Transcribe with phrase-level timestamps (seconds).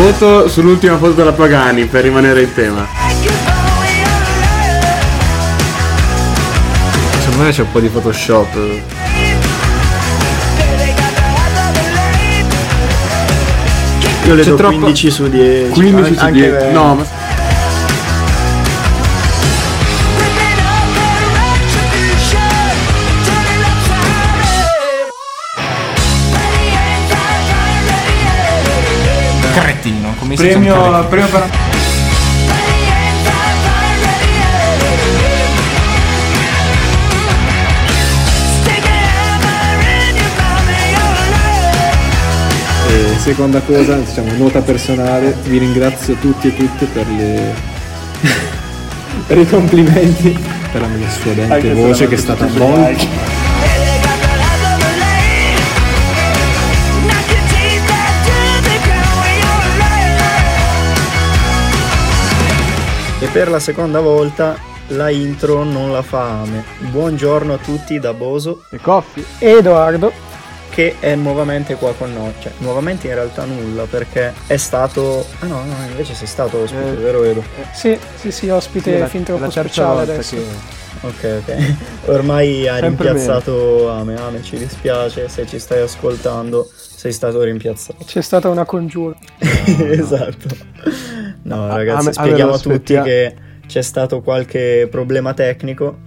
[0.00, 2.86] Voto sull'ultima foto della Pagani per rimanere in tema.
[7.20, 8.54] Secondo me c'è un po' di Photoshop.
[14.26, 15.70] Io le C'è do troppo- 15 su 10.
[15.72, 16.50] 15 su Anche 10.
[16.66, 16.72] me.
[16.72, 17.04] No, ma
[30.30, 31.50] Un premio, premio per...
[42.86, 47.54] E seconda cosa, diciamo, nota personale, vi ringrazio tutti e tutte per le
[49.26, 50.38] per i complimenti,
[50.70, 53.39] per la mia se voce che è stata molto
[63.32, 64.56] per la seconda volta
[64.88, 66.64] la intro non la fa Ame.
[66.90, 69.24] Buongiorno a tutti da Boso E Coffi?
[69.38, 70.12] Edoardo,
[70.70, 72.32] che è nuovamente qua con noi.
[72.40, 75.24] Cioè, nuovamente in realtà nulla perché è stato...
[75.40, 76.94] Ah no, no, invece sei stato ospite, Eh.
[76.96, 77.42] vero Edo?
[77.72, 80.36] sì, sì, sì, ospite fin troppo speciale adesso.
[81.02, 81.74] Ok, ok.
[82.10, 84.16] Ormai ha rimpiazzato Ame.
[84.16, 86.68] Ame, ci dispiace se ci stai ascoltando.
[86.74, 88.04] Sei stato rimpiazzato.
[88.04, 89.16] C'è stata una congiura.
[89.38, 90.48] esatto.
[91.42, 93.34] No, ragazzi, Ame- spieghiamo a tutti aspettia- che
[93.66, 95.98] c'è stato qualche problema tecnico.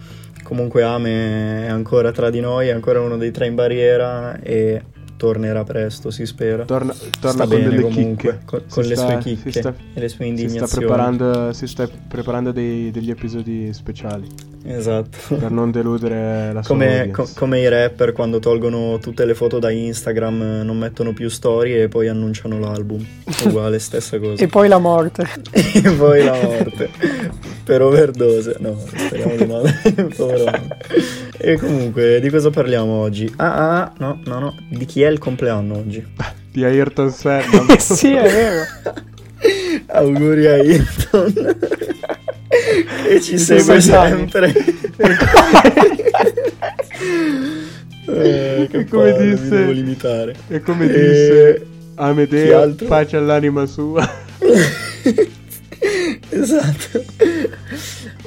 [0.43, 4.81] Comunque Ame è ancora tra di noi, è ancora uno dei tre in barriera e
[5.17, 6.65] tornerà presto, si spera.
[6.65, 8.45] Torna, torna Sta con bene delle comunque, chicche.
[8.45, 10.85] con, con le sta- sue chicche sta- e le sue Si sta indignazioni.
[10.85, 14.27] preparando, si sta preparando dei- degli episodi speciali
[14.65, 15.35] Esatto.
[15.35, 19.59] per non deludere la sua Come, co- come i rapper quando tolgono tutte le foto
[19.59, 23.05] da Instagram, non mettono più storie e poi annunciano l'album.
[23.45, 24.41] Uguale, stessa cosa.
[24.43, 25.27] E poi la morte.
[25.51, 26.89] e poi la morte
[27.63, 29.61] per overdose no speriamo di no
[30.17, 30.51] povero
[31.37, 35.17] e comunque di cosa parliamo oggi ah ah no no no di chi è il
[35.17, 36.05] compleanno oggi
[36.51, 37.65] Di Ayrton Senna.
[37.73, 38.63] Eh sì, è vero.
[39.87, 41.33] Auguri a Hilton.
[43.09, 44.53] E ci segue sempre.
[48.07, 50.35] Eh, E come mi disse- devo limitare.
[50.49, 54.07] e come E- disse chi Amedeo, pace all'anima sua.
[56.29, 57.03] esatto.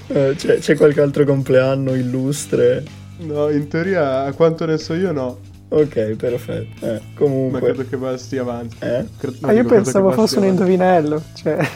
[0.08, 2.82] Eh, c'è, c'è qualche altro compleanno illustre?
[3.18, 5.38] No, in teoria, a quanto ne so io, no.
[5.68, 8.76] Ok perfetto eh, Ma comunque credo che basti avanti.
[8.80, 9.04] Eh?
[9.18, 11.22] Credo- no, Ma io dico, pensavo fosse un indovinello.
[11.34, 11.56] Cioè,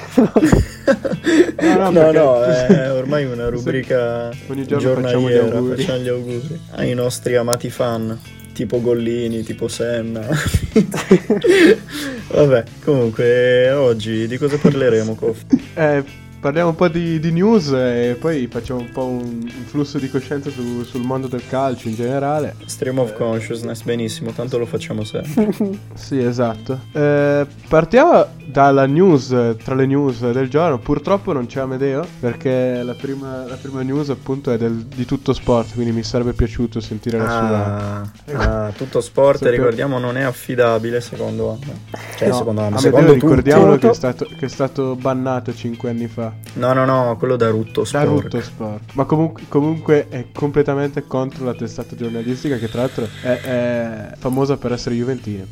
[1.60, 5.76] No, No, no, no, è ormai una rubrica Ogni giorno facciamo gli giornaliera, auguri.
[5.82, 8.18] facciamo gli auguri ai nostri amati fan,
[8.52, 10.26] tipo Gollini, tipo Senna.
[12.32, 15.42] Vabbè, comunque oggi di cosa parleremo, Kof?
[15.74, 16.02] Eh,
[16.40, 20.08] parliamo un po' di, di news e poi facciamo un po' un, un flusso di
[20.08, 22.54] coscienza su- sul mondo del calcio in generale.
[22.66, 25.78] Stream of consciousness, benissimo, tanto lo facciamo sempre.
[26.00, 26.80] Sì, esatto.
[26.92, 29.28] Eh, partiamo dalla news,
[29.62, 30.78] tra le news del giorno.
[30.78, 35.32] Purtroppo non c'è Amedeo perché la prima, la prima news appunto è del- di tutto
[35.32, 37.28] sport, quindi mi sarebbe piaciuto sentire la
[38.24, 38.38] sua...
[38.38, 41.98] Ah, ah, tutto sport, Sappiamo- ricordiamo, non è affidabile secondo me.
[42.16, 43.26] Cioè, No, secondo me, Amedeo secondo tutti.
[43.26, 47.36] ricordiamolo che è, stato, che è stato bannato 5 anni fa No, no, no, quello
[47.36, 48.22] da Rutto da Sport.
[48.22, 48.92] Rutto Sport.
[48.94, 54.56] Ma comunque, comunque è completamente contro la testata giornalistica che tra l'altro è, è famosa
[54.56, 55.44] per essere juventina.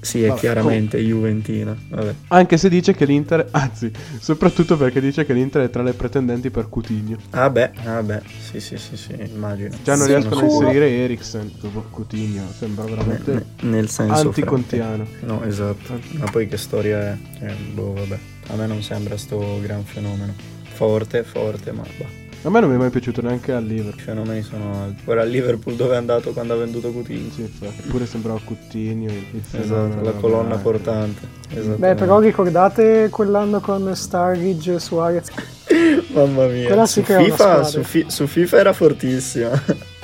[0.00, 1.74] Sì, è Vabbè, chiaramente Juventina.
[1.88, 2.14] Vabbè.
[2.28, 6.50] Anche se dice che l'Inter, anzi, soprattutto perché dice che l'Inter è tra le pretendenti
[6.50, 7.16] per Coutinho.
[7.30, 8.20] Ah beh, ah beh,
[8.50, 9.70] sì sì sì sì, immagino.
[9.84, 14.26] Già non Sì, riescono a inserire Eriksen, dopo Coutinho, sembra Ne- veramente ne- nel senso
[14.28, 15.04] anticontiano.
[15.04, 15.26] frate.
[15.26, 15.98] No, esatto.
[16.18, 17.16] Ma poi che storia è?
[17.40, 18.18] Eh, boh, vabbè.
[18.48, 20.34] A me non sembra sto gran fenomeno.
[20.62, 22.22] Forte, forte, ma bah.
[22.46, 24.02] A me non mi è mai piaciuto neanche al I Liverpool.
[24.02, 25.02] fenomeni sono altri.
[25.06, 27.30] Ora al Liverpool dove è andato quando ha venduto Coutinho?
[27.32, 27.50] Sì.
[27.60, 29.10] Eppure sembrava Coutinho
[29.50, 31.26] Esatto, la colonna portante.
[31.76, 35.28] Beh, però ricordate quell'anno con Starridge Suarez.
[36.12, 36.66] Mamma mia.
[36.66, 39.50] Quella su, FIFA, su, Fi- su FIFA era fortissima.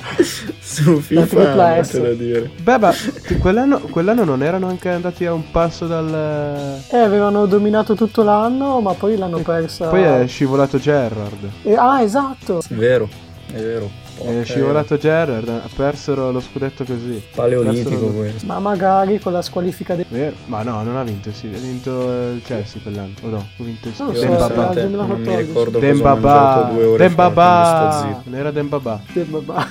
[0.59, 2.49] su FIFA c'è da dire.
[2.61, 2.93] Beh, ma
[3.39, 6.83] quell'anno, quell'anno non erano anche andati a un passo dal...
[6.89, 9.87] Eh, avevano dominato tutto l'anno, ma poi l'hanno persa.
[9.87, 11.49] Poi è scivolato Gerrard.
[11.63, 12.59] E- ah, esatto.
[12.59, 13.07] È vero,
[13.51, 13.89] è vero.
[14.23, 17.21] È scivolato Gerrard, ha persero lo scudetto così.
[17.33, 18.45] Paleolitico Persero- questo.
[18.45, 20.05] Ma magari con la squalifica del...
[20.09, 20.35] Vero?
[20.45, 23.13] Ma no, non ha vinto, sì, ha vinto eh, il Chelsea quell'anno.
[23.21, 24.47] O no, ha vinto il Non lo so, Dembaba.
[24.47, 25.47] Pensate, del non mi 2014.
[25.47, 26.33] ricordo cosa ho Dembaba.
[26.33, 27.71] mangiato due ore fa, Dembaba.
[27.81, 28.29] quindi sto zitto.
[28.29, 29.01] Non era Dembaba.
[29.13, 29.67] del babà.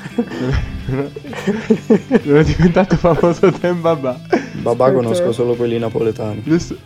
[2.24, 4.18] non è diventato famoso Dembaba.
[4.62, 5.00] Babà Perché?
[5.02, 6.42] conosco solo quelli napoletani.
[6.44, 6.76] Giusto-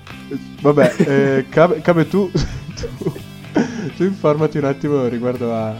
[0.60, 3.12] Vabbè, eh, Cabe, Cabe, tu, tu,
[3.96, 5.74] tu informati un attimo riguardo a,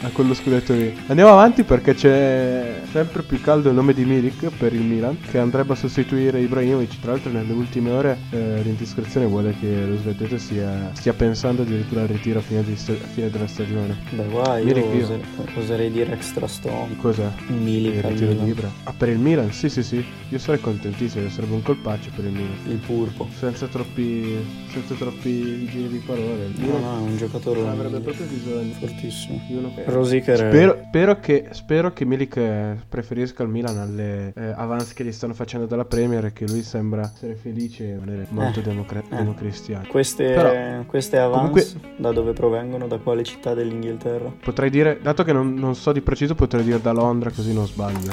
[0.00, 0.94] a quello scudetto lì.
[1.06, 5.38] Andiamo avanti perché c'è sempre più caldo il nome di Milik per il Milan che
[5.38, 7.00] andrebbe a sostituire Ibrahimovic.
[7.00, 12.02] Tra l'altro nelle ultime ore eh, l'indiscrezione vuole che lo svedese sia, stia pensando addirittura
[12.02, 13.96] al ritiro a fine, di a fine della stagione.
[14.10, 15.26] Beh, guai, Milik io oser-
[15.56, 16.96] oserei dire extra strong.
[16.96, 17.28] Cos'è?
[17.48, 18.48] Milik Il ritiro di.
[18.48, 18.70] Ibra.
[18.84, 19.52] Ah, per il Milan?
[19.52, 20.04] Sì, sì, sì.
[20.28, 22.56] Io sarei contentissimo, sarebbe un colpaccio per il Milan.
[22.68, 23.28] Il purpo.
[23.36, 24.36] Senza troppi,
[24.74, 26.50] senza troppi giri di parole.
[26.56, 29.40] No, no, è un giocatore avrebbe proprio bisogno fortissimo.
[29.46, 33.78] di uno che- Rosiker è- Spero, spero che, spero che Milik eh, preferisca il Milan
[33.78, 37.84] alle eh, avance che gli stanno facendo dalla Premier e che lui sembra essere felice
[37.84, 39.16] e rimanere molto Eh, democra- eh.
[39.16, 39.86] democristiano.
[39.88, 42.86] Queste, Però, queste avance comunque- da dove provengono?
[42.88, 44.32] Da quale città dell'Inghilterra?
[44.42, 47.66] Potrei dire, dato che non, non so di preciso, potrei dire da Londra così non
[47.66, 48.12] sbaglio.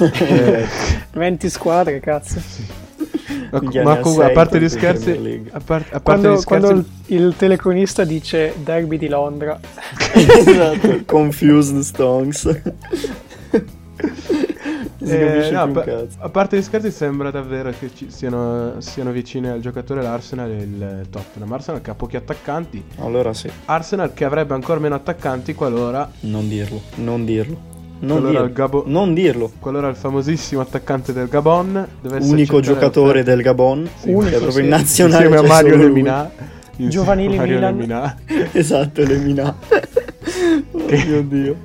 [0.30, 0.66] Eh,
[1.12, 2.34] 20 squadre, cazzo.
[2.36, 2.89] Minchia,
[3.50, 6.70] ma comunque, a parte gli scherzi, a, par- a parte Quando, gli scherzi, quando
[7.06, 9.58] il, il telecronista dice derby di Londra,
[10.14, 12.60] esatto, Confused Stonks.
[15.02, 19.48] si Eh, no, pa- a parte gli scherzi sembra davvero che ci siano, siano vicini
[19.48, 21.50] al giocatore l'Arsenal e il Tottenham.
[21.52, 26.48] Arsenal che ha pochi attaccanti, Allora sì, Arsenal che avrebbe ancora meno attaccanti qualora, non
[26.48, 27.69] dirlo, non dirlo.
[28.00, 29.50] Non il, Gabo- Non dirlo.
[29.58, 31.86] qualora il famosissimo attaccante del Gabon
[32.20, 34.60] Unico giocatore del Gabon, Sì, che è proprio sì.
[34.60, 35.24] in nazionale.
[35.26, 35.76] insieme a Mario.
[35.76, 37.76] Lemina a Mario Milan.
[37.76, 38.16] Lemina.
[38.52, 39.54] Esatto, Lemina.
[40.72, 41.56] oh mio Dio.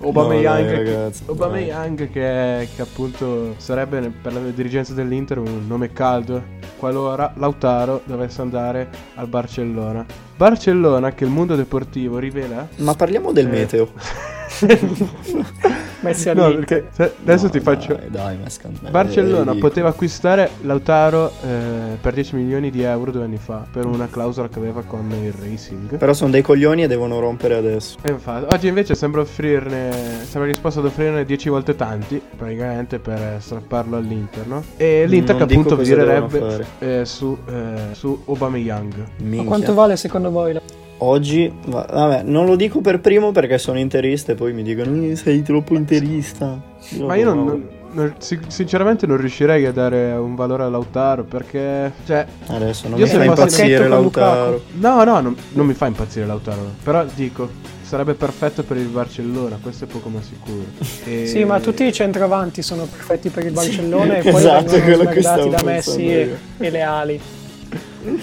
[0.00, 5.64] Aubameyang, No, dai, che- ragazzi, Aubameyang che, che appunto sarebbe per la dirigenza dell'Inter un
[5.66, 6.40] nome caldo
[6.78, 10.06] qualora Lautaro dovesse andare al Barcellona.
[10.36, 13.50] Barcellona che il mondo deportivo rivela Ma parliamo del Eh.
[13.50, 13.88] meteo.
[16.00, 16.64] messi No, all'Inter.
[16.66, 17.94] perché se- adesso No, ti faccio.
[17.94, 19.58] Dai, dai Mescan, dai, Barcellona ridicolo.
[19.60, 24.48] poteva acquistare Lautaro eh, per 10 milioni di euro due anni fa per una clausola
[24.48, 25.96] che aveva con il Racing.
[25.96, 27.98] Però sono dei coglioni e devono rompere adesso.
[28.02, 29.90] E infatti, oggi invece sembra offrirne.
[30.28, 32.20] Sembra disposto ad offrirne 10 volte tanti.
[32.36, 34.62] Praticamente per eh, strapparlo all'Inter, no?
[34.76, 38.94] E l'Inter Non che appunto virerebbe eh, su, eh, su Aubameyang.
[38.96, 39.44] Ma Minchia.
[39.46, 40.52] quanto vale secondo voi?
[40.52, 40.60] la-
[41.00, 45.02] Oggi, va- vabbè, non lo dico per primo perché sono interista e poi mi dicono
[45.04, 46.60] "Eh, sei troppo interista.
[47.00, 51.22] Ma io non, non- non- sin- sinceramente non riuscirei a dare un valore a Lautaro
[51.22, 51.92] perché.
[52.04, 52.26] Cioè.
[52.48, 54.62] Adesso non Io mi fa impazzire Lautaro.
[54.72, 56.62] No, no, non, non mi fa impazzire Lautaro.
[56.82, 57.48] Però dico,
[57.82, 60.64] sarebbe perfetto per il Barcellona, questo è poco ma sicuro.
[61.04, 65.10] E- Sì, ma tutti i centravanti sono perfetti per il Barcellona e poi esatto, vengono
[65.20, 67.20] stavo da Messi e, e le ali.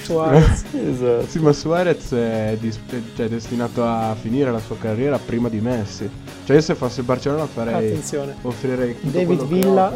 [0.02, 0.64] Suarez.
[0.76, 1.28] Esatto.
[1.28, 2.80] Sì, ma Suarez è, dis-
[3.16, 6.10] cioè, è destinato a finire la sua carriera prima di Messi.
[6.46, 7.90] Cioè, io se fossi il Barcellona farei.
[7.90, 8.36] Attenzione.
[8.42, 9.88] Offrirei tutto David Villa,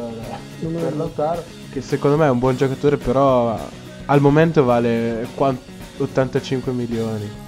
[0.60, 0.96] per, per.
[0.96, 1.44] Lautaro.
[1.72, 3.58] Che secondo me è un buon giocatore, però
[4.06, 5.58] al momento vale quan-
[5.98, 7.48] 85 milioni.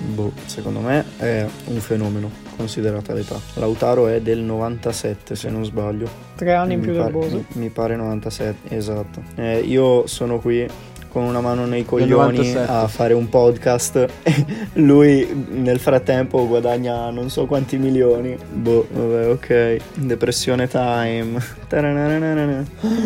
[0.00, 3.40] Boh, secondo me è un fenomeno, considerata l'età.
[3.54, 6.08] Lautaro è del 97, se non sbaglio.
[6.36, 7.36] Tre anni in più del Boso.
[7.36, 9.22] Mi, mi pare 97, esatto.
[9.34, 10.64] Eh, io sono qui
[11.08, 12.70] con una mano nei coglioni 97.
[12.70, 14.06] a fare un podcast.
[14.74, 18.36] Lui nel frattempo guadagna non so quanti milioni.
[18.52, 19.76] Boh, vabbè, ok.
[19.94, 21.56] Depressione time.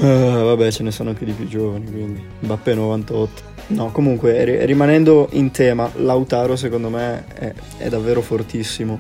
[0.03, 2.23] Ah, vabbè, ce ne sono anche di più giovani, quindi.
[2.39, 3.43] Bappe 98.
[3.69, 8.99] No, comunque, ri- rimanendo in tema, Lautaro secondo me è, è davvero fortissimo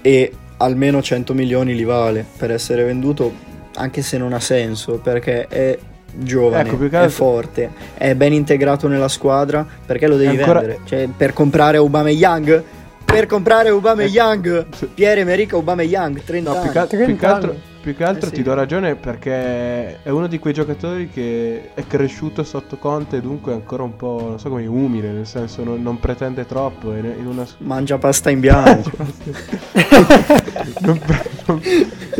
[0.00, 3.32] e almeno 100 milioni li vale per essere venduto,
[3.74, 5.78] anche se non ha senso, perché è
[6.18, 10.36] giovane, Ecco, più che è altro- forte, è ben integrato nella squadra, perché lo devi
[10.38, 10.80] Ancora- vendere?
[10.84, 12.62] Cioè, per comprare Aubameyang?
[13.04, 14.66] Per comprare Aubameyang?
[14.74, 14.86] sì.
[14.94, 18.34] Pierre-Emerick Aubameyang, 30 No, più che, più 30 che altro, più che altro Eh sì.
[18.34, 23.52] ti do ragione perché è uno di quei giocatori che è cresciuto sotto Conte dunque
[23.52, 26.92] è ancora un po', non so come, umile, nel senso non, non pretende troppo.
[26.92, 28.90] In una, Mangia pasta in bianco.
[30.80, 31.60] non, pre- non-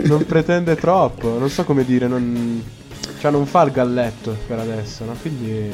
[0.05, 2.63] non pretende troppo, non so come dire, non,
[3.19, 5.15] cioè non fa il galletto per adesso, no?
[5.21, 5.73] Quindi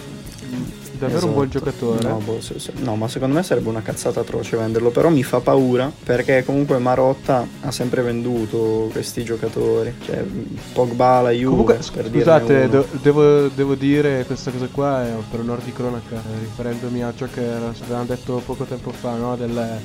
[0.99, 1.65] davvero un buon Esatto.
[1.65, 2.09] giocatore.
[2.09, 4.91] No, boh, se- se- no, ma secondo me sarebbe una cazzata atroce venderlo.
[4.91, 9.93] Però mi fa paura perché comunque Marotta ha sempre venduto questi giocatori.
[10.05, 10.25] Cioè,
[10.73, 11.49] Pogba la Juve.
[11.77, 16.15] Comunque, per scusate, do- devo, devo dire questa cosa qua è per onor di cronaca,
[16.17, 19.37] eh, riferendomi a ciò che avevamo detto poco tempo fa, no?
[19.37, 19.79] Del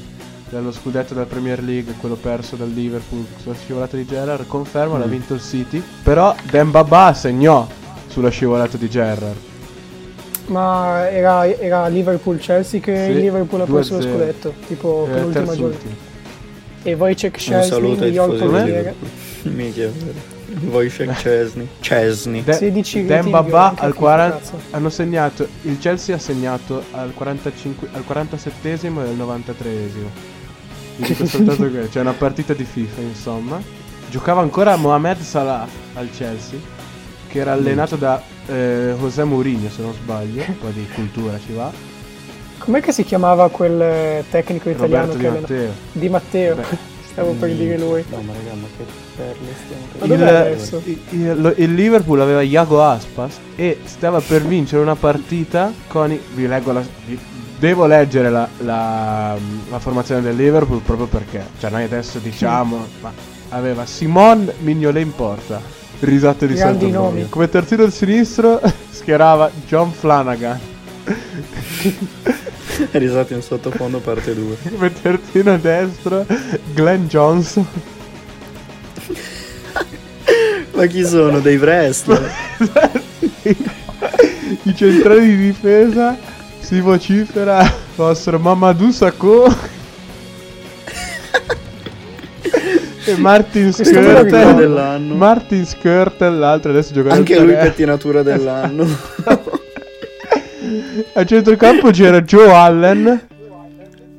[0.49, 5.05] dello scudetto della Premier League, quello perso dal Liverpool sulla scivolata di Gerrard, conferma l'ha
[5.05, 5.09] Mm.
[5.09, 5.81] vinto il City.
[6.03, 7.67] Però Dembaba segnò
[8.07, 9.35] sulla scivolata di Gerrard.
[10.47, 14.11] Ma era, era Liverpool-Chelsea che Sì, il Liverpool ha preso lo 2-0.
[14.11, 16.07] scudetto, tipo Eh, penultima giornata.
[16.81, 18.77] E Wojciech Un Szczesny, saluto ai miglior tifosi del portiere.
[18.79, 19.09] Liverpool.
[19.55, 19.91] Minchia,
[20.71, 21.67] Wojciech Chesney.
[21.81, 22.43] Chesney.
[22.43, 24.59] De- 16 Dembaba al che 40 cazzo.
[24.71, 30.09] hanno segnato il Chelsea ha segnato al 45 al 47esimo e al 93esimo.
[30.99, 33.61] Vi dico soltanto che c'è una partita di FIFA, insomma.
[34.09, 36.59] Giocava ancora Mohamed Salah al Chelsea,
[37.27, 41.53] che era allenato da eh, José Mourinho, se non sbaglio, un po' di cultura ci
[41.53, 41.71] va.
[42.57, 45.71] Com'è che si chiamava quel eh, tecnico italiano Roberto Di che allena- Matteo.
[45.91, 46.55] Di Matteo.
[46.55, 46.87] Beh.
[47.09, 48.03] Stavo per dire lui.
[48.09, 48.83] No, ma raga, ma che
[49.15, 49.53] perle
[49.99, 50.81] stiamo Il, adesso?
[50.85, 56.19] il- il- il Liverpool aveva Iago Aspas e stava per vincere una partita con i,
[56.35, 57.19] vi leggo la, vi-
[57.59, 59.37] devo leggere la, la-
[59.69, 63.11] la formazione del Liverpool proprio perché cioè noi adesso diciamo ma
[63.49, 65.61] aveva Simon Mignolet in porta
[65.99, 70.59] risate di Grandi Santo come terzino del sinistro schierava John Flanagan
[72.91, 74.55] Risate in sottofondo parte 2.
[74.77, 76.25] come terzino destro
[76.73, 77.65] Glenn Johnson
[80.73, 81.39] Ma chi sono?
[81.39, 82.31] Dei wrestler?
[84.63, 86.17] I centrali di difesa
[86.69, 87.63] si vocifera
[87.95, 89.47] fossero Mamadou Sakho
[93.07, 93.71] e Martin.
[93.73, 94.99] Skirtel.
[95.15, 98.85] Martin Skirtel, l'altro adesso gioca Anche lui pettinatura dell'anno.
[101.13, 103.27] A centrocampo c'era Joe Allen,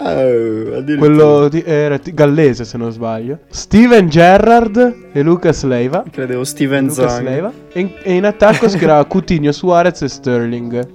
[0.02, 3.40] Oh, quello di- era ti- gallese se non sbaglio.
[3.50, 6.04] Steven Gerrard e Lucas Leiva.
[6.10, 7.22] Credevo Steven Lucas Zang.
[7.28, 7.52] Leiva.
[7.70, 10.88] E in, e in attacco schierava Coutinho, Suarez e Sterling.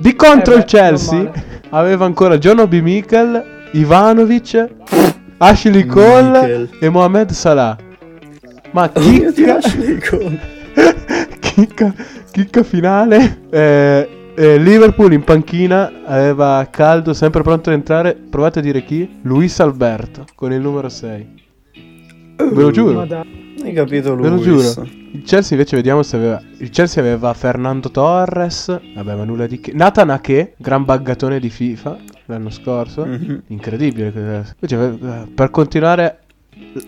[0.00, 1.32] Di contro Eh beh, il Chelsea
[1.68, 4.66] aveva ancora John Obi Mikel, Ivanovic,
[5.36, 6.70] Ashley Cole Mikel.
[6.80, 7.76] e Mohamed Salah.
[8.70, 10.40] Ma Oh chicca, Ashley Cole.
[11.38, 11.94] chicca,
[12.32, 13.42] chicca finale.
[13.50, 18.14] Eh, eh, Liverpool in panchina aveva caldo, sempre pronto ad entrare.
[18.14, 19.18] Provate a dire chi?
[19.24, 21.28] Luis Alberto con il numero 6.
[22.36, 23.06] Ve lo giuro.
[23.62, 24.42] Hai capito Ve lo lui?
[24.42, 24.86] giuro.
[25.12, 26.40] Il Chelsea invece vediamo se aveva.
[26.58, 28.66] Il Chelsea aveva Fernando Torres.
[28.94, 29.72] Vabbè, ma nulla di che.
[29.74, 33.04] Nathan Ake, gran buggatone di FIFA l'anno scorso.
[33.04, 33.42] Mhm.
[33.48, 34.12] Incredibile.
[34.14, 36.18] Invece, aveva- per continuare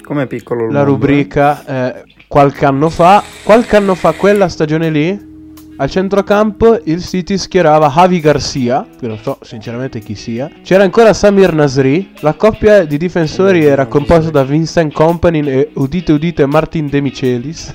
[0.02, 5.31] Com'è piccolo la mondo, rubrica, eh, qualche anno fa, qualche anno fa, quella stagione lì.
[5.76, 10.49] Al centrocampo il City schierava Javi Garcia, che non so sinceramente chi sia.
[10.62, 12.12] C'era ancora Samir Nasri.
[12.21, 17.75] La coppia di difensori era composta da Vincent Company e udite udite Martin De Michelis.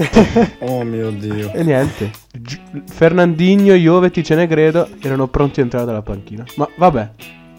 [0.60, 1.52] Oh mio dio.
[1.52, 2.10] E niente.
[2.32, 2.58] Gi-
[2.90, 6.42] Fernandinho, Jovetic e Negredo erano pronti a entrare dalla panchina.
[6.56, 7.10] Ma vabbè.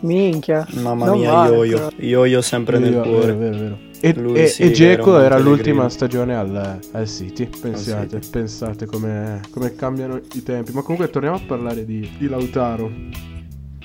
[0.02, 0.66] Minchia.
[0.74, 1.64] Mamma Non mia, però.
[1.98, 3.34] Io-Io sempre nel Vero, cuore.
[3.34, 3.78] vero, vero, vero.
[4.04, 7.48] E, Lui e, sì, e Dzeko era era l'ultima stagione al, al City.
[7.48, 8.30] Pensate, Al City.
[8.32, 10.72] pensate come, come cambiano i tempi.
[10.74, 12.92] Ma comunque torniamo a parlare di, di Lautaro.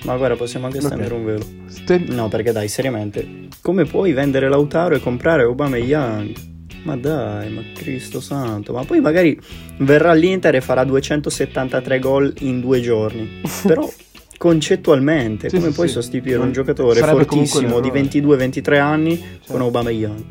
[0.03, 1.45] Ma guarda, possiamo anche stendere un velo.
[1.67, 3.47] Ste- No, perché dai, seriamente.
[3.61, 6.35] Come puoi vendere Lautaro e comprare Obama Young?
[6.83, 8.73] Ma dai, ma Cristo santo.
[8.73, 9.37] Ma poi magari
[9.79, 13.41] verrà all'Inter e farà 273 gol in due giorni.
[13.65, 13.87] Però
[14.37, 15.93] concettualmente, Sì, come sì, puoi sì.
[15.93, 18.01] sostituire un giocatore sarebbe fortissimo di errore.
[18.03, 19.51] 22-23 anni Certo.
[19.51, 20.23] con Obama Young?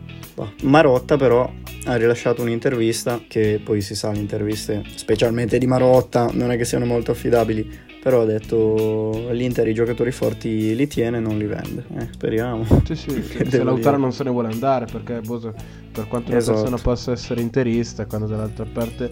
[0.65, 1.51] Marotta però
[1.87, 6.67] ha rilasciato un'intervista che poi si sa le interviste specialmente di Marotta non è che
[6.67, 7.67] siano molto affidabili
[8.03, 12.67] però ha detto l'Inter i giocatori forti li tiene e non li vende eh, speriamo
[12.85, 15.55] Sì, sì, Che se, Lautaro non se ne vuole andare perché boh,
[15.91, 16.59] per quanto una Esatto.
[16.59, 19.11] persona possa essere interista, quando dall'altra parte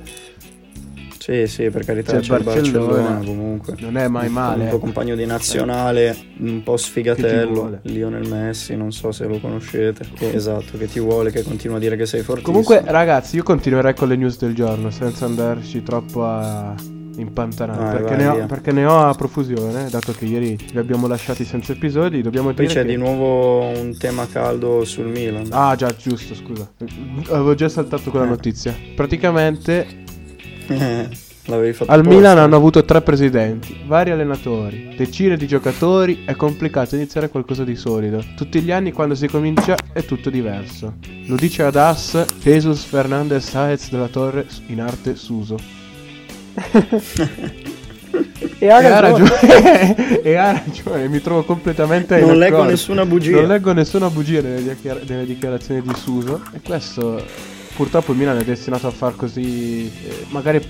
[1.25, 2.87] sì sì per carità C'è c'è, il Barcellona.
[2.87, 4.65] Barcellona comunque non è mai male.
[4.65, 7.79] un tuo compagno di nazionale un po' sfigatello.
[7.83, 11.81] Lionel Messi non so se lo conoscete che, esatto che ti vuole che continua a
[11.81, 15.83] dire che sei fortissimo Comunque, ragazzi, io continuerei con le news del giorno senza andarci
[15.83, 16.75] troppo a
[17.17, 17.99] impantanare.
[18.03, 19.89] Perché, vai, ne ho, perché ne ho a profusione.
[19.89, 22.89] Dato che ieri li abbiamo lasciati senza episodi, dobbiamo poi c'è che...
[22.89, 26.71] di nuovo un tema caldo sul Milan Ah, già, giusto, scusa.
[27.29, 28.31] Avevo già saltato quella Eh.
[28.31, 28.75] notizia.
[28.95, 30.03] Praticamente
[31.47, 32.17] L'avevi fatto al apposta.
[32.17, 36.23] Milan hanno avuto tre presidenti, vari allenatori, decine di giocatori.
[36.25, 38.25] È complicato iniziare qualcosa di solido.
[38.35, 40.95] Tutti gli anni, quando si comincia, è tutto diverso.
[41.27, 45.59] Lo dice ad As Jesus Fernandez Saez della Torre, in arte Suso.
[48.59, 50.23] E ha E ha ragione.
[50.23, 53.37] e ha ragione, mi trovo completamente Non leggo nessuna bugia.
[53.37, 56.43] Non leggo nessuna bugia nelle, dichiara- nelle dichiarazioni di Suso.
[56.53, 57.23] E questo,
[57.75, 59.87] purtroppo, il Milan è destinato a far così.
[59.87, 60.61] eh, magari.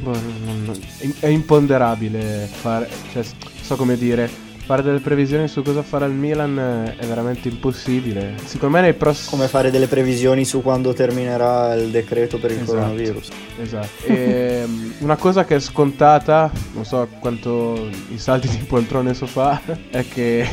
[0.00, 0.78] boh, non- non-
[1.20, 2.88] è- imponderabile fare.
[3.12, 3.22] Cioè,
[3.60, 4.46] so come dire.
[4.68, 6.58] fare delle previsioni su cosa farà il Milan
[6.98, 8.34] è veramente impossibile.
[8.44, 9.30] Secondo me nei prossimi...
[9.30, 12.72] Come fare delle previsioni su quando terminerà il decreto per il Esatto.
[12.76, 13.28] coronavirus.
[13.62, 14.04] Esatto.
[14.04, 19.24] E, mm, una cosa che è scontata, non so quanto i salti di poltrone so
[19.26, 20.46] fa, è che...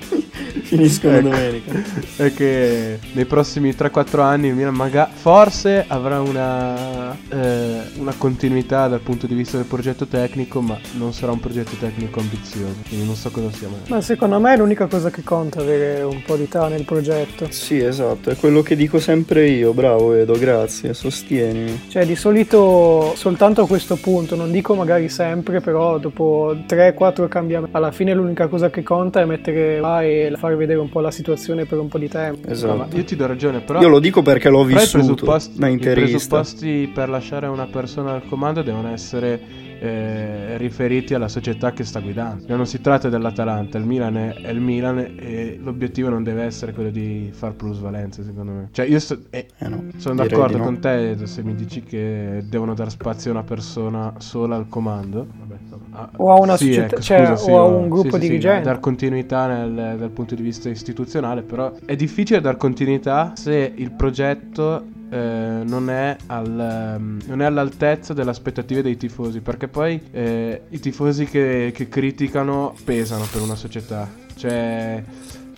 [0.67, 1.29] Finiscono Ecco.
[1.29, 1.73] domenica.
[2.17, 8.89] è che nei prossimi 3-4 anni il Milan maga- forse avrà una, eh, una continuità
[8.89, 12.75] dal punto di vista del progetto tecnico, ma non sarà un progetto tecnico ambizioso.
[12.89, 13.69] Quindi non so cosa sia.
[13.69, 16.85] ma- Ma secondo me è l'unica cosa che conta avere un po' di età nel
[16.85, 17.47] progetto.
[17.51, 19.73] Sì, esatto, è quello che dico sempre io.
[19.73, 21.83] Bravo Edo, grazie, sostienimi.
[21.89, 27.77] Cioè, di solito soltanto a questo punto, non dico magari sempre, però dopo 3-4 cambiamenti,
[27.77, 31.11] alla fine l'unica cosa che conta è mettere là e fare vedere un po' la
[31.11, 32.49] situazione per un po' di tempo.
[32.49, 32.77] Esatto.
[32.77, 33.81] ma io ti do ragione, però...
[33.81, 37.67] Io lo dico perché l'ho Però i vissuto presupposti, da i presupposti per lasciare una
[37.67, 39.41] persona al comando devono essere
[39.80, 42.54] eh, riferiti alla società che sta guidando.
[42.56, 46.73] Non si tratta dell'Atalanta, il Milan è, è il Milan e l'obiettivo non deve essere
[46.73, 48.68] quello di far plusvalenze, secondo me.
[48.73, 50.64] Cioè, io so- eh, Eh no, sono d'accordo no.
[50.64, 55.26] con te se mi dici che devono dar spazio a una persona sola al comando.
[55.38, 55.56] Vabbè,
[55.90, 58.09] ah, O a una sì, società- ecco, cioè, scusa, o sì, a no, un gruppo
[58.09, 58.62] sì, sì, sì, dirigente.
[58.64, 63.90] dar continuità nel- dal punto di vista istituzionale, però è difficile dar continuità se il
[63.92, 70.01] progetto eh, non, è al, ehm, non è all'altezza delle aspettative dei tifosi, perché poi
[70.11, 74.09] eh, i tifosi che, che criticano pesano per una società.
[74.35, 75.03] Cioè...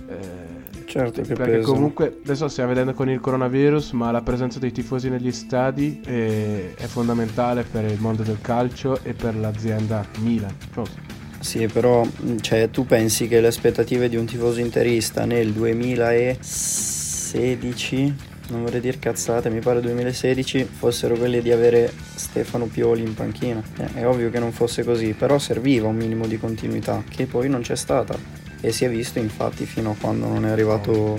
[0.09, 0.57] eh,
[0.89, 1.75] Certo che perché pesano.
[1.75, 6.73] comunque adesso stiamo vedendo con il coronavirus, ma la presenza dei tifosi negli stadi è,
[6.77, 10.57] è fondamentale per il mondo del calcio e per l'azienda Milan.
[10.73, 10.87] So.
[11.41, 12.07] Sì, però
[12.41, 18.15] cioè, tu pensi che le aspettative di un tifoso interista nel 2016,
[18.49, 23.63] non vorrei dire cazzate, mi pare 2016, fossero quelle di avere Stefano Pioli in panchina.
[23.79, 27.49] Eh, è ovvio che non fosse così, però serviva un minimo di continuità, che poi
[27.49, 28.17] non c'è stata.
[28.61, 31.19] E si è visto infatti fino a quando non è arrivato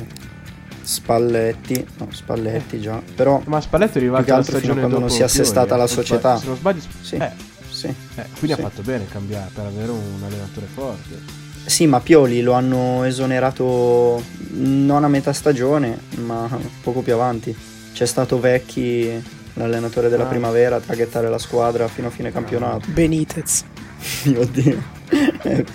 [0.82, 4.78] Spalletti, no Spalletti già, però Ma Spalletti è Più arrivato che la altro fino a
[4.78, 5.88] quando non si è assestata la eh.
[5.88, 6.38] Non società.
[6.38, 7.32] Se non sbaglio, sì, eh,
[7.70, 7.88] sì.
[7.88, 7.96] eh,
[8.40, 8.52] quindi Sì.
[8.52, 11.39] ha fatto bene cambiare per avere un allenatore forte.
[11.70, 14.22] Sì, ma Pioli lo hanno esonerato
[14.54, 16.50] non a metà stagione, ma
[16.82, 17.56] poco più avanti.
[17.94, 19.08] C'è stato Vecchi,
[19.54, 20.28] l'allenatore della Ah.
[20.30, 22.88] primavera, a traghettare la squadra fino a fine campionato.
[22.92, 23.64] Benitez.
[24.26, 24.82] Mio Dio,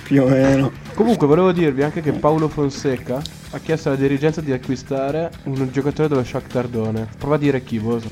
[0.02, 0.72] più o meno.
[0.94, 6.09] Comunque volevo dirvi anche che Paolo Fonseca ha chiesto alla dirigenza di acquistare un giocatore
[6.09, 7.07] dello Shakhtar Done.
[7.18, 8.11] Prova a dire chi, Boso.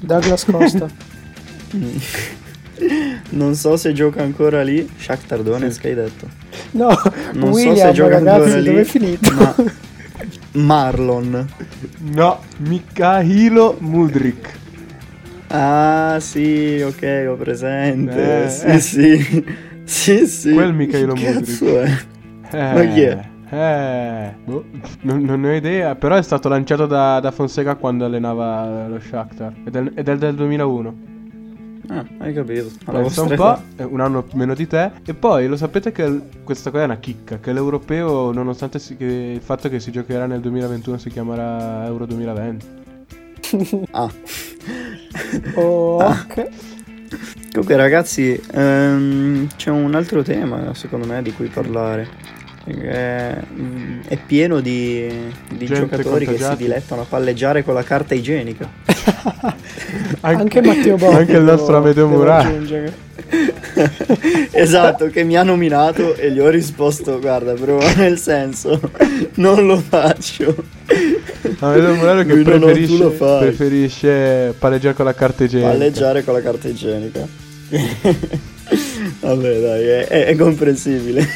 [0.00, 0.88] Douglas Costa.
[3.30, 4.88] Non so se gioca ancora lì.
[4.98, 6.28] Shakhtar Donetsk hai detto.
[6.74, 6.88] No,
[7.34, 8.64] Non William, so se gioca ragazzi, ancora lì.
[8.64, 9.30] dove è finito?
[9.32, 9.54] Ma
[10.52, 11.46] Marlon.
[11.98, 14.58] No, Mikhailo Mudrik.
[15.48, 18.44] Ah, sì, ok, ho presente.
[18.44, 18.78] Eh, sì, eh.
[18.80, 19.44] sì.
[19.84, 20.52] Sì, sì.
[20.52, 22.06] Quel Mikhailo Che Cazzo Mudryk.
[22.50, 22.56] è?
[22.56, 23.24] Eh, Ma chi è?
[23.50, 24.64] Eh, boh,
[25.02, 28.98] non, non ne ho idea, però è stato lanciato da, da Fonseca quando allenava lo
[28.98, 29.52] Shakhtar.
[29.64, 31.12] Ed è, ed è del 2001.
[31.88, 32.70] Ah, hai capito.
[32.86, 34.90] Alla Pensa un po', è un anno meno di te.
[35.04, 37.38] E poi lo sapete che questa qua è una chicca.
[37.38, 42.06] Che l'europeo, nonostante si- che il fatto che si giocherà nel 2021, si chiamerà Euro
[42.06, 42.66] 2020.
[43.92, 44.10] Ah.
[45.54, 46.48] Oh, ok.
[47.52, 52.08] Comunque ragazzi, ehm, c'è un altro tema secondo me di cui parlare.
[52.64, 55.06] Perché, mm, è pieno di,
[55.54, 58.68] di giocatori che si dilettano a palleggiare con la carta igienica.
[60.20, 61.14] Anche Matteo Botti.
[61.14, 63.02] Anche il nostro Amedeo aggiungere.
[64.50, 68.80] esatto, che mi ha nominato e gli ho risposto, guarda, però nel senso,
[69.34, 70.54] non lo faccio.
[71.58, 73.40] Amedeo Morello che Lui preferisce, lo fai.
[73.40, 75.70] preferisce palleggiare con la carta igienica.
[75.72, 77.26] Palleggiare con la carta igienica.
[79.20, 81.26] Vabbè, dai, è, è- è comprensibile.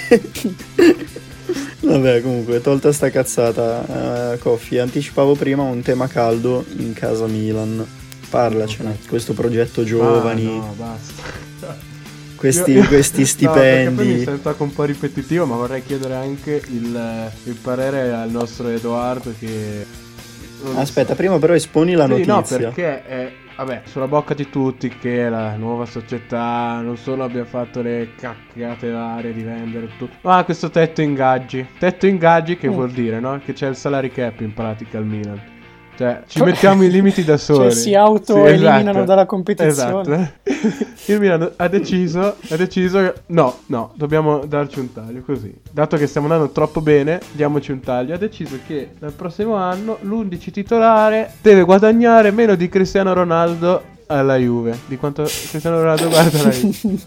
[1.80, 7.86] Vabbè, comunque, tolta sta cazzata, uh, Coffi, anticipavo prima un tema caldo in casa Milan.
[8.30, 11.76] Parlacene, questo progetto giovani, Ah, no, basta.
[12.36, 14.24] questi, Io- questi No, perché poi mi stipendi.
[14.24, 19.32] sento anche un po' ripetitivo, ma vorrei chiedere anche il, il parere al nostro Edoardo
[19.38, 19.86] che...
[20.74, 21.14] Aspetta, so.
[21.14, 22.34] prima però esponi la Sì, notizia.
[22.34, 27.44] no, perché è, vabbè, sulla bocca di tutti che la nuova società non solo abbia
[27.44, 31.64] fatto le caccate varie di vendere tutto, ma questo tetto ingaggi.
[31.78, 32.72] Tetto ingaggi che Mm.
[32.72, 33.40] vuol dire, no?
[33.42, 35.40] Che c'è il salary cap in pratica al Milan.
[35.98, 37.70] Cioè, ci mettiamo i limiti da soli.
[37.70, 39.04] Cioè, si auto-eliminano esatto.
[39.04, 40.38] dalla competizione.
[40.44, 40.86] Esatto.
[41.12, 45.52] Il Milan ha deciso, ha deciso no, no, dobbiamo darci un taglio così.
[45.68, 48.14] Dato che stiamo andando troppo bene, diamoci un taglio.
[48.14, 54.36] Ha deciso che dal prossimo anno l'11 titolare deve guadagnare meno di Cristiano Ronaldo alla
[54.36, 54.78] Juve.
[54.86, 56.98] Di quanto Cristiano Ronaldo guarda la Juve.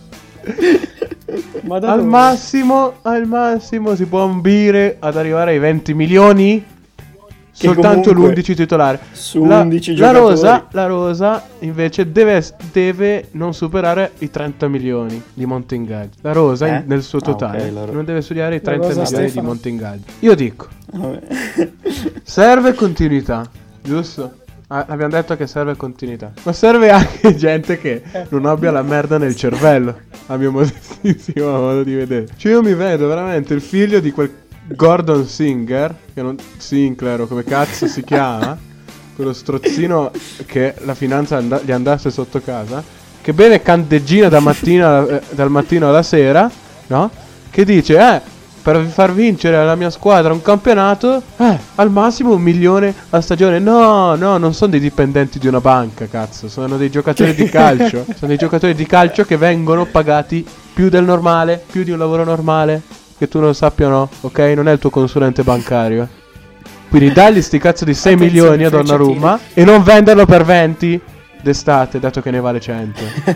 [1.80, 6.80] Al massimo, al massimo si può ambire ad arrivare ai 20 milioni.
[7.67, 9.00] Soltanto comunque l'11 titolare.
[9.12, 15.21] su la, 11 la Rosa, la Rosa invece deve, deve non superare i 30 milioni
[15.34, 16.17] di monte ingaggio.
[16.21, 16.69] La Rosa Eh?
[16.78, 19.02] in- nel suo Ah, totale ok, la Ro- non deve studiare i La 30 Rosa
[19.02, 19.47] milioni di Stefano.
[19.47, 20.04] monte ingaggio.
[20.19, 21.19] Io dico, Vabbè.
[22.24, 23.50] serve continuità,
[23.82, 24.34] giusto?
[24.67, 26.32] Ah, abbiamo detto che serve continuità.
[26.43, 29.97] Ma serve anche gente che non abbia la merda nel cervello.
[30.28, 32.28] A mio modestissimo modo di vedere.
[32.38, 34.32] Cioè, io mi vedo veramente il figlio di quel
[34.75, 35.95] Gordon Singer.
[36.13, 36.38] Che non.
[36.57, 38.57] Sinclair o come cazzo si chiama.
[39.15, 40.12] quello strozzino
[40.45, 42.84] che la finanza and- gli andasse sotto casa.
[43.21, 46.49] Che beve candeggina da mattina, eh, dal mattino alla sera.
[46.88, 47.10] No?
[47.49, 52.41] Che dice, eh per far vincere alla mia squadra un campionato, eh, al massimo un
[52.41, 53.60] milione a stagione.
[53.60, 58.05] No, no, non sono dei dipendenti di una banca, cazzo, sono dei giocatori di calcio.
[58.05, 62.23] sono dei giocatori di calcio che vengono pagati più del normale, più di un lavoro
[62.23, 62.81] normale.
[63.21, 64.39] Che tu non sappia no, ok?
[64.55, 66.07] Non è il tuo consulente bancario.
[66.89, 70.99] Quindi dagli sti cazzo di 6 Attenzione, milioni a Donnarumma e non venderlo per 20
[71.39, 72.99] d'estate, dato che ne vale 100.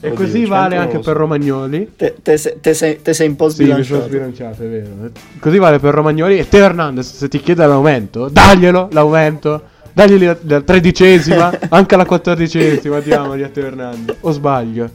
[0.00, 1.14] e Oddio, così 100 vale anche per.
[1.14, 1.92] Romagnoli.
[1.94, 4.06] Te, te sei, te sei- te sei un po' Sì, mi sono sbilanciato.
[4.06, 5.10] sbilanciato, è vero.
[5.38, 9.64] Così vale per Romagnoli e Teo Hernandez, se ti chiede l'aumento, daglielo l'aumento.
[9.92, 14.16] Dagli la, la tredicesima, anche la quattordicesima, diamogli a Teo Hernandez.
[14.20, 14.88] O sbaglio?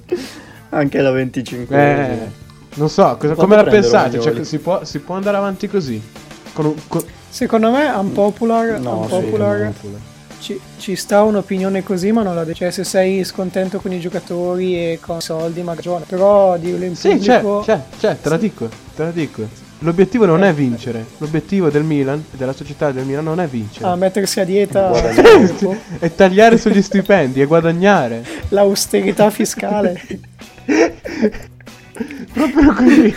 [0.69, 1.77] Anche la 25.
[1.77, 2.45] Eh,
[2.77, 4.19] non so, cosa- come la pensate?
[4.19, 6.01] Cioè, si, può, si può andare avanti così?
[6.53, 9.73] Con un, con- Secondo me unpopular, No, sì, unpopular no.
[10.39, 13.99] ci, ci sta un'opinione così, ma non la de- Cioè, se sei scontento con i
[13.99, 16.05] giocatori e con i soldi, ma ragione.
[16.07, 17.63] Però dirlo in Sì, c'è, pubblico...
[17.65, 19.65] c'è, c'è, te la dico, te la dico.
[19.81, 21.05] L'obiettivo non è vincere.
[21.17, 23.85] L'obiettivo del Milan e della società del Milan non è vincere.
[23.85, 24.89] Ah, mettersi a dieta
[25.99, 28.23] è tagliare sugli stipendi e guadagnare.
[28.49, 30.01] l'austerità fiscale.
[32.33, 33.13] Proprio così.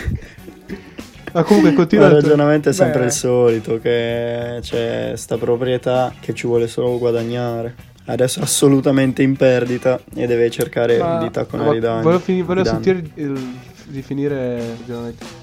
[1.33, 3.05] Ma comunque continua il ragionamento è sempre Beh.
[3.05, 7.73] il solito, che c'è sta proprietà che ci vuole solo guadagnare.
[8.05, 12.01] Adesso è assolutamente in perdita e deve cercare Ma- di tacconare i danni.
[12.03, 13.53] volevo, fini- volevo sentire il-
[13.85, 15.40] di finire il ragionamento.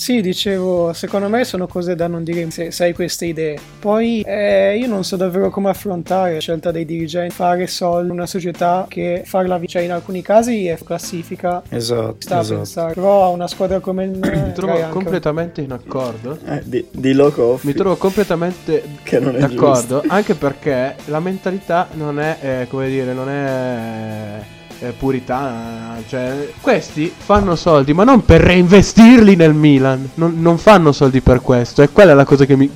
[0.00, 3.58] Sì, dicevo, secondo me sono cose da non dire se, se hai queste idee.
[3.78, 8.12] Poi eh, io non so davvero come affrontare la scelta dei dirigenti, fare soldi in
[8.14, 11.62] una società che farla vincere in alcuni casi è classifica.
[11.68, 12.56] Esatto, Sta a esatto.
[12.56, 16.38] pensare, però a una squadra come il Mi trovo anche- completamente in accordo.
[16.46, 21.88] Eh, di, di loco Mi trovo completamente Che non è d'accordo, anche perché la mentalità
[21.92, 26.02] non è, eh, come dire, non è eh, puritana.
[26.06, 30.10] Cioè, questi fanno soldi, ma non per reinvestirli nel Milan.
[30.14, 31.82] Non, non fanno soldi per questo.
[31.82, 32.70] E quella è la cosa che mi,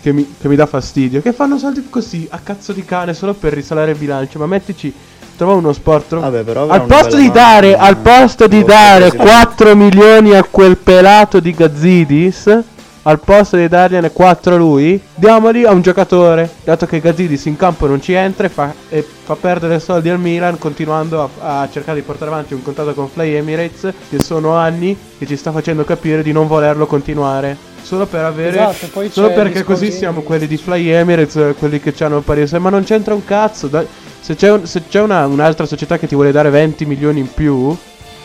[0.00, 1.20] che mi, che mi dà fastidio.
[1.20, 4.38] Che fanno soldi così, a cazzo di cane, solo per risalare il bilancio.
[4.38, 4.92] Ma mettici.
[5.34, 6.14] Trova uno sport.
[6.14, 9.46] Vabbè, però avrà al posto di dare, al posto di dare vostro presidente.
[9.46, 12.58] 4 milioni a quel pelato di Gazzidis,
[13.04, 16.48] al posto di dargliene 4 a lui, diamoli a un giocatore.
[16.62, 20.20] Dato che Gazzidis in campo non ci entra e fa, e fa perdere soldi al
[20.20, 24.54] Milan, continuando a, a cercare di portare avanti un contratto con Fly Emirates, che sono
[24.54, 27.56] anni che ci sta facendo capire di non volerlo continuare.
[27.82, 28.50] Solo per avere.
[28.50, 32.52] Esatto, solo perché così siamo quelli di Fly Emirates, eh, quelli che hanno il Paris.
[32.52, 33.66] Ma non c'entra un cazzo.
[33.66, 33.86] dai.
[34.20, 37.32] se c'è, un- se c'è una- un'altra società che ti vuole dare 20 milioni in
[37.34, 37.76] più,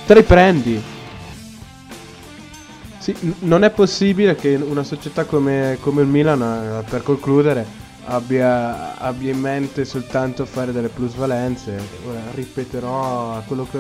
[0.06, 0.84] te li prendi.
[3.08, 7.66] Sì, non è possibile che una società come, come il Milan, eh, per concludere,
[8.04, 11.80] abbia, abbia in mente soltanto fare delle plusvalenze.
[12.34, 13.80] Ripeterò quello che,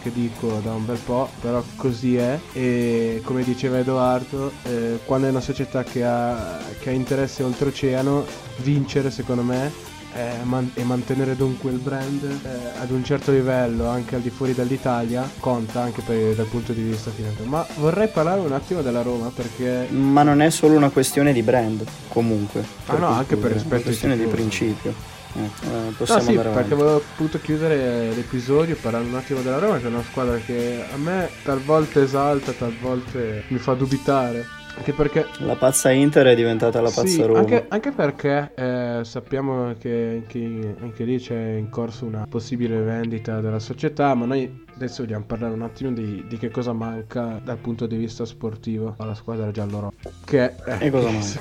[0.00, 2.38] che dico da un bel po', però così è.
[2.52, 8.24] E come diceva Edoardo, eh, quando è una società che ha, che ha interesse oltreoceano,
[8.58, 13.86] vincere secondo me eh, man- e mantenere dunque il brand eh, ad un certo livello
[13.88, 17.50] anche al di fuori dall'Italia conta anche per- dal punto di vista finanziario.
[17.50, 21.42] Ma vorrei parlare un attimo della Roma perché Ma non è solo una questione di
[21.42, 22.64] brand, comunque.
[22.86, 24.94] Ah, no, anche per rispetto È una questione di principio.
[25.36, 29.58] Eh, eh, No, possiamo sì, andare perché volevo appunto chiudere l'episodio parlando un attimo della
[29.58, 34.44] Roma, che è una squadra che a me talvolta esalta, talvolta mi fa dubitare.
[34.76, 37.38] Anche perché La pazza Inter è diventata la Sì, pazza Roma.
[37.38, 43.40] Anche, anche perché eh, sappiamo che, che anche lì c'è in corso una possibile vendita
[43.40, 47.56] della società, ma noi adesso vogliamo parlare un attimo di, di che cosa manca dal
[47.58, 50.10] punto di vista sportivo alla squadra giallorossa.
[50.24, 51.40] Che eh, E cosa che- manca?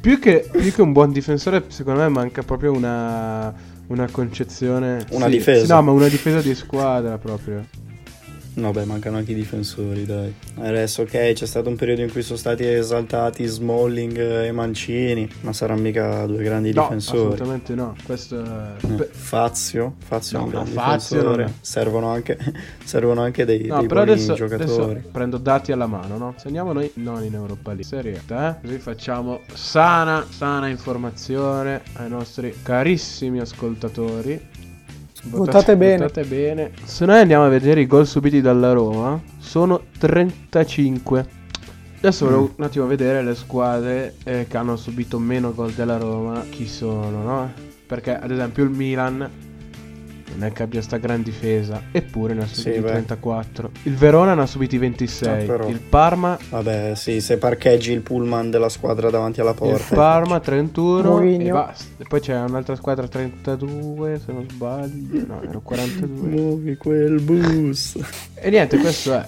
[0.00, 3.52] Più che, più che un buon difensore, secondo me manca proprio una,
[3.88, 5.04] una concezione.
[5.10, 5.64] Una sì, difesa.
[5.64, 7.64] sì, no, ma una difesa di squadra proprio.
[8.58, 10.34] No, beh, mancano anche i difensori, dai.
[10.56, 15.52] Adesso, ok, c'è stato un periodo in cui sono stati esaltati Smalling e Mancini, ma
[15.52, 17.18] saranno mica due grandi No, difensori.
[17.34, 17.94] assolutamente no.
[18.04, 18.72] Questo è...
[18.84, 21.42] Eh, Beh, Fazio, Fazio è No, un grande no, Fazio difensore.
[21.44, 21.54] non è.
[21.60, 22.38] Servono anche,
[22.84, 24.90] servono anche dei, No, dei però buoni adesso, giocatori.
[24.92, 26.34] adesso prendo dati alla mano, no?
[26.36, 27.84] Segniamo noi non in Europa League.
[27.84, 28.54] Serie eh?
[28.60, 34.56] Così facciamo sana, sana informazione ai nostri carissimi ascoltatori.
[35.24, 36.02] Votate bene.
[36.06, 36.70] Votate bene.
[36.84, 41.26] Se noi andiamo a vedere i gol subiti dalla Roma, sono 35.
[41.98, 42.28] Adesso Mm.
[42.28, 46.44] volevo un attimo vedere le squadre eh, che hanno subito meno gol della Roma.
[46.48, 47.52] Chi sono, no?
[47.86, 49.28] Perché ad esempio il Milan
[50.38, 52.90] non è che abbia sta gran difesa, eppure ne ha subiti Sì, beh.
[52.90, 53.70] 34.
[53.82, 55.48] Il Verona ne ha subiti 26.
[55.50, 59.94] Ah, il Parma Vabbè, sì, se parcheggi il pullman della squadra davanti alla il porta.
[59.96, 61.44] Parma 31 Mourinho.
[61.44, 62.02] e basta.
[62.02, 65.26] E poi c'è un'altra squadra 32, se non sbaglio.
[65.26, 66.28] No, erano 42.
[66.30, 67.98] Muovi quel bus.
[68.34, 69.26] e niente, questo è.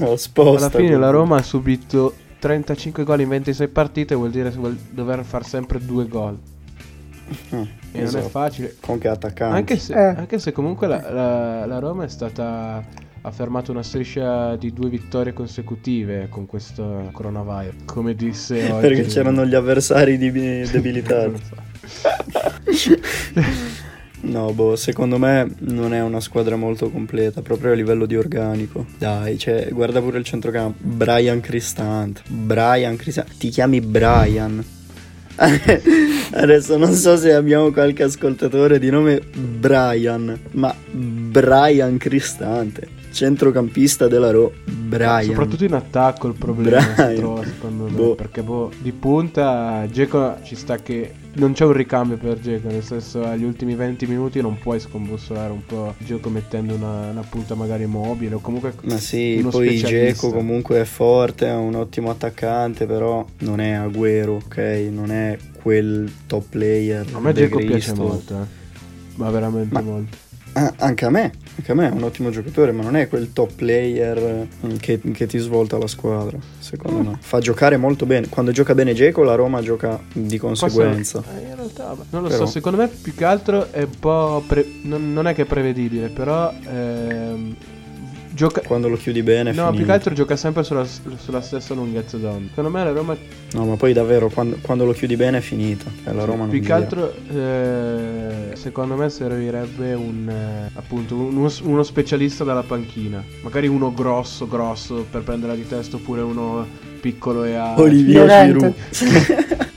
[0.00, 0.66] Oh, sposta.
[0.66, 1.08] Alla fine la.
[1.08, 4.52] Roma ha subito 35 gol in 26 partite, vuol dire
[4.90, 6.36] dover far sempre due gol.
[7.54, 8.26] Mm, E non esatto.
[8.26, 8.76] è facile.
[8.80, 9.56] Con che attaccante.
[9.56, 10.14] Anche se, Eh.
[10.16, 12.84] anche se comunque la, la- la Roma è stata
[13.24, 17.84] ha fermato una striscia di due vittorie consecutive con questo coronavirus.
[17.84, 18.80] Come disse oggi.
[18.80, 21.40] Perché c'erano gli avversari di- debilitati.
[21.82, 22.90] Non lo so.
[24.24, 28.86] No, boh, secondo me non è una squadra molto completa, proprio a livello di organico.
[28.96, 30.78] Dai, cioè, guarda pure il centrocampo.
[30.80, 32.22] Brian Cristante.
[32.28, 33.32] Brian Cristante.
[33.36, 34.64] Ti chiami Brian.
[36.34, 43.00] Adesso non so se abbiamo qualche ascoltatore di nome Brian, ma Brian Cristante.
[43.12, 44.52] Centrocampista della Ro.
[44.64, 45.24] Brian.
[45.24, 47.90] Soprattutto in attacco il problema si trova secondo me.
[47.90, 48.14] Boh.
[48.14, 52.68] Perché boh, di punta Geco ci sta che non c'è un ricambio per Geco.
[52.68, 57.10] Nel senso agli ultimi 20 minuti non puoi scombussolare un po' il gioco mettendo una,
[57.10, 59.76] una punta magari mobile o comunque Ma sì, poi.
[59.76, 64.88] Geco comunque è forte, è un ottimo attaccante, però non è Agüero, ok?
[64.90, 67.06] Non è quel top player.
[67.12, 68.60] A me Geco piace molto, eh.
[69.16, 70.21] Ma veramente Ma- molto.
[70.54, 73.32] Ah, anche a me, anche a me è un ottimo giocatore, ma non è quel
[73.32, 77.06] top player mm, che, che ti svolta la squadra, secondo Mm.
[77.12, 77.16] me.
[77.20, 78.28] Fa giocare molto bene.
[78.28, 81.22] Quando gioca bene Geco, la Roma gioca di conseguenza.
[81.38, 84.42] Eh, in realtà, non lo Però- so, secondo me più che altro è un po'...
[84.46, 86.52] pre- non, non è che è prevedibile, però...
[86.68, 87.56] ehm,
[88.42, 88.60] gioca...
[88.62, 92.16] Quando lo chiudi bene, è No, più che altro gioca sempre sulla, sulla stessa lunghezza
[92.16, 92.48] d'onda.
[92.48, 93.16] Secondo me la Roma
[93.52, 95.84] No, ma poi davvero, quando, quando lo chiudi bene è finita.
[96.02, 101.50] Cioè, la Roma non più che altro eh, secondo me servirebbe un eh, appunto uno,
[101.62, 103.22] uno specialista dalla panchina.
[103.42, 106.66] Magari uno grosso grosso per prenderla di testa oppure uno
[107.00, 108.46] piccolo e a Olivier.
[108.46, 108.74] Giroud.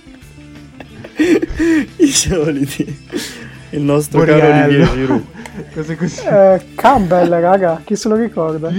[1.98, 3.00] I soliti.
[3.72, 4.64] Il nostro caro Borriello.
[4.64, 5.35] Olivier Giroud.
[5.74, 6.22] Cose così.
[6.26, 8.70] Eh, Campbell, raga, chi se lo ricorda?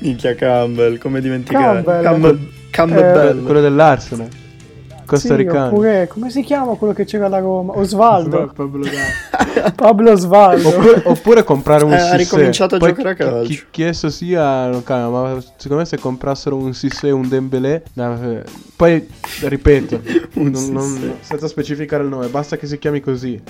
[0.00, 1.82] Minchia Campbell, come dimenticare?
[1.82, 2.02] Campbell.
[2.02, 2.48] Campbell.
[2.70, 3.42] Campbell.
[3.44, 4.28] Quello dell'Arsenal.
[4.28, 5.66] Sì, Costaricano.
[5.66, 7.78] oppure, come si chiama quello che c'era alla Roma?
[7.78, 8.50] Osvaldo.
[8.52, 8.84] Pablo.
[9.76, 10.68] Pablo Osvaldo.
[10.68, 12.16] Oppure, oppure comprare un Eh, ha Sissé.
[12.16, 13.42] ricominciato a Poi giocare a calcio.
[13.48, 17.28] Chi, chi esso sia, non cambia, ma secondo me se comprassero un Sissé e un
[17.28, 18.42] Dembélé, no, eh,
[18.74, 19.06] poi
[19.42, 20.00] ripeto,
[20.34, 23.40] non- non- senza specificare il nome, basta che si chiami così.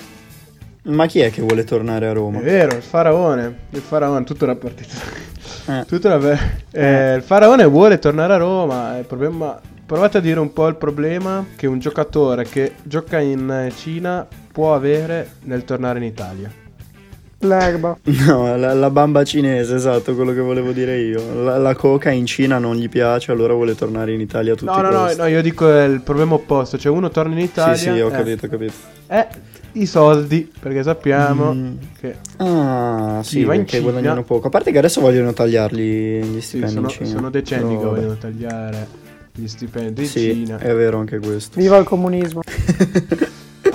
[0.87, 2.39] Ma chi è che vuole tornare a È Roma?
[2.39, 4.95] vero, il faraone, il faraone, tutta una partita.
[5.67, 5.85] Eh.
[5.85, 6.39] Tutta una ve-
[6.71, 10.75] eh, il faraone vuole tornare a Roma, il problema provate a dire un po' il
[10.75, 16.49] problema che un giocatore che gioca in eh, Cina può avere nel tornare in Italia.
[17.47, 17.97] L'erba.
[18.27, 21.43] No, la, la bamba cinese, esatto, quello che volevo dire io.
[21.43, 24.71] La, la coca in Cina non gli piace, allora vuole tornare in Italia a tutti
[24.71, 27.39] No, i no, no, no, io dico è il problema opposto, cioè uno torna in
[27.39, 28.73] Italia Sì, sì, ho eh, capito, ho capito.
[29.07, 29.27] eh,
[29.73, 31.73] i soldi, perché sappiamo Mm.
[31.99, 33.91] che Ah, sì, Sì, va in perché Cina.
[33.91, 34.47] guadagnano poco.
[34.47, 37.07] A parte che adesso vogliono tagliargli gli sì, stipendi sono, in Cina.
[37.09, 37.95] sono decenni Però, che vabbè.
[37.99, 38.87] vogliono tagliare
[39.33, 40.57] gli stipendi in Sì, Cina.
[40.57, 41.59] è vero anche questo.
[41.59, 42.41] Viva il comunismo.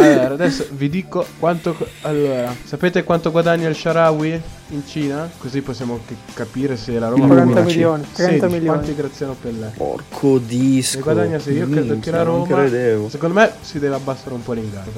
[0.03, 1.77] Allora, adesso vi dico quanto.
[2.03, 5.31] Allora, sapete quanto guadagna il Sharawi in Cina?
[5.39, 7.75] Così possiamo che- capire se la Roma 40 Illuminaci.
[7.77, 8.03] milioni.
[8.13, 8.79] 30 16, milioni.
[8.79, 9.67] Quanti Graziano Pellè?
[9.77, 10.97] Porco disco.
[10.99, 12.47] Ne guadagna se io credo che la non Roma.
[12.47, 13.09] credevo.
[13.09, 14.91] Secondo me si deve abbassare un po' l'ingaggio.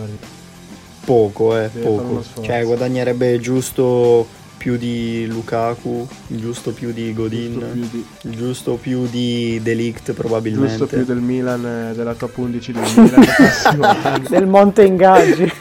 [1.05, 2.23] Poco, eh, Deve poco.
[2.41, 4.27] Cioè, guadagnerebbe giusto
[4.65, 10.79] più di Lukaku, giusto più di Godin, Giusto più, di, giusto più di Delict probabilmente.
[10.79, 14.27] giusto più del Milan, eh, della top 11 del Milan.
[14.27, 15.53] Del Monte Ingaggi.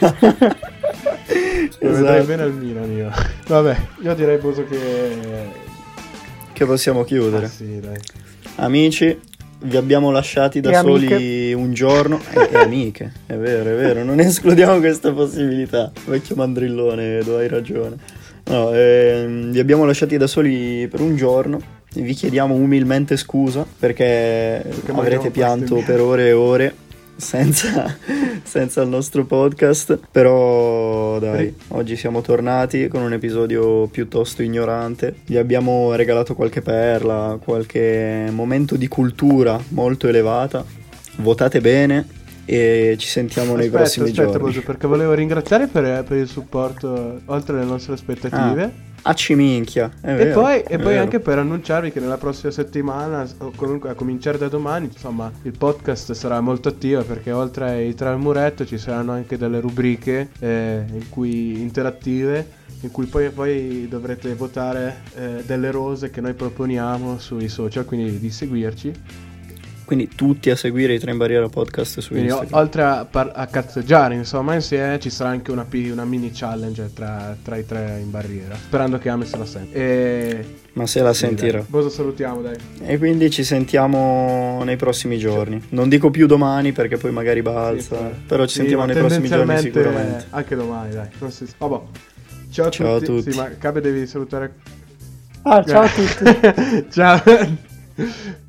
[1.80, 2.24] Lo vedrei Esatto.
[2.24, 3.10] bene al Milan io.
[3.46, 5.18] Vabbè, io direi Boso che.
[6.54, 7.44] Che possiamo chiudere.
[7.44, 7.98] Ah, sì, dai.
[8.54, 9.20] Amici,
[9.58, 11.52] vi abbiamo lasciati da E soli amiche.
[11.52, 12.20] un giorno.
[12.30, 15.92] E, e amiche, è vero, è vero, non escludiamo questa possibilità.
[16.06, 18.13] Vecchio mandrillone, Edo, hai ragione.
[18.46, 21.60] No, ehm, vi abbiamo lasciati da soli per un giorno.
[21.94, 26.74] Vi chiediamo umilmente scusa perché, Perché avrete pianto per ore e ore
[27.16, 27.96] senza,
[28.42, 29.98] senza il nostro podcast.
[30.10, 35.14] Però dai, oggi siamo tornati con un episodio piuttosto ignorante.
[35.26, 40.64] Vi abbiamo regalato qualche perla, qualche momento di cultura molto elevata.
[41.18, 44.46] Votate bene e ci sentiamo nei Aspetta, prossimi aspetta, giorni.
[44.46, 48.92] Boso, perché volevo ringraziare per, per il supporto oltre le nostre aspettative.
[49.06, 52.50] Acci minchia, è E vero, poi, è e poi anche per annunciarvi che nella prossima
[52.50, 57.68] settimana, o comunque a cominciare da domani, insomma, il podcast sarà molto attivo perché oltre
[57.68, 62.48] ai tre al muretto ci saranno anche delle rubriche eh, in cui interattive,
[62.80, 68.18] in cui poi, poi dovrete votare eh, delle rose che noi proponiamo sui social, quindi
[68.18, 68.92] di seguirci.
[69.84, 72.60] Quindi tutti a seguire i Tre in Barriera podcast su Quindi o- Instagram.
[72.62, 76.90] oltre a, par- a cazzeggiare insomma insieme ci sarà anche una, pi- una mini challenge
[76.94, 79.76] tra, tra i tre in barriera, sperando che Ame se la senta.
[79.76, 80.44] E...
[80.72, 81.58] Ma se la sentirà.
[81.58, 81.66] dai.
[81.70, 82.56] Cosa salutiamo dai.
[82.84, 85.62] E quindi ci sentiamo nei prossimi giorni.
[85.70, 87.96] Non dico più domani perché poi magari balza.
[87.96, 90.26] Sì, però ci sì, sentiamo nei prossimi giorni sicuramente.
[90.30, 91.08] Anche domani, dai.
[91.18, 91.46] Non si...
[91.58, 91.80] Vabbè.
[92.50, 93.06] Ciao a Ciao a tutti.
[93.18, 93.32] tutti.
[93.32, 94.54] Sì, ma Cabe devi salutare.
[95.42, 96.86] Ah, ciao a tutti.
[96.90, 98.42] Ciao.